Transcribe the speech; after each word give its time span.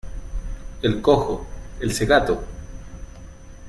el 0.81 0.99
cojo, 0.99 1.45
el 1.79 1.91
cegato 1.93 2.43